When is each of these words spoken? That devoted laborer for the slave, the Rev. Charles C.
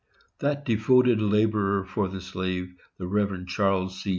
That 0.39 0.65
devoted 0.65 1.21
laborer 1.21 1.85
for 1.85 2.07
the 2.07 2.21
slave, 2.21 2.73
the 2.97 3.05
Rev. 3.05 3.45
Charles 3.45 4.01
C. 4.01 4.09